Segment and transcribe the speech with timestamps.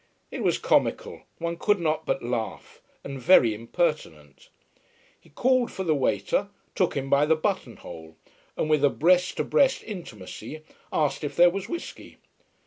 [0.31, 4.49] It was comical, one could not but laugh: and very impertinent.
[5.19, 8.15] He called for the waiter, took him by the button hole,
[8.57, 12.17] and with a breast to breast intimacy asked if there was whisky.